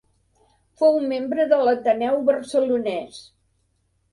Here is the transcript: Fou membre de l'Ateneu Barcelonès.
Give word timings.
Fou 0.81 0.95
membre 1.11 1.45
de 1.51 1.59
l'Ateneu 1.67 2.17
Barcelonès. 2.31 3.21